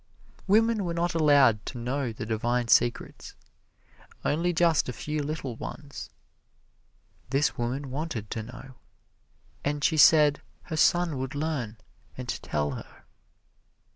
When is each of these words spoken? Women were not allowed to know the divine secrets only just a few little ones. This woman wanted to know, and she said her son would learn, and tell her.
Women 0.47 0.83
were 0.83 0.95
not 0.95 1.13
allowed 1.13 1.63
to 1.67 1.77
know 1.77 2.11
the 2.11 2.25
divine 2.25 2.69
secrets 2.69 3.35
only 4.25 4.51
just 4.51 4.89
a 4.89 4.93
few 4.93 5.21
little 5.21 5.55
ones. 5.55 6.09
This 7.29 7.55
woman 7.55 7.91
wanted 7.91 8.31
to 8.31 8.41
know, 8.41 8.73
and 9.63 9.83
she 9.83 9.97
said 9.97 10.41
her 10.63 10.75
son 10.77 11.19
would 11.19 11.35
learn, 11.35 11.77
and 12.17 12.27
tell 12.41 12.71
her. 12.71 13.03